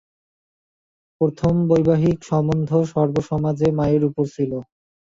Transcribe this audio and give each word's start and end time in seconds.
প্রথম 1.21 1.53
বৈবাহিক 1.69 2.17
সম্বন্ধ 2.23 2.69
সর্বসমাজে 2.93 3.67
মায়ের 3.77 4.03
উপর 4.09 4.25
ছিল। 4.35 4.51